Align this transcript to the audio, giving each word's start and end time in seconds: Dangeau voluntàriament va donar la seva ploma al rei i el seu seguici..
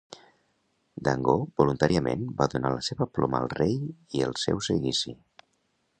Dangeau 1.07 1.43
voluntàriament 1.61 2.25
va 2.41 2.49
donar 2.55 2.73
la 2.77 2.81
seva 2.89 3.09
ploma 3.19 3.43
al 3.43 3.49
rei 3.61 3.77
i 4.21 4.27
el 4.29 4.37
seu 4.45 4.65
seguici.. 4.73 5.19